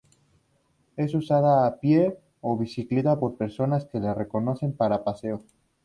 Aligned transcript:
Es 0.97 1.13
usada 1.13 1.67
a 1.67 1.79
pie 1.79 2.17
o 2.41 2.57
bicicleta 2.57 3.19
por 3.19 3.37
personas 3.37 3.85
que 3.85 3.99
la 3.99 4.15
recorren 4.15 4.75
para 4.75 5.03
paseo. 5.03 5.43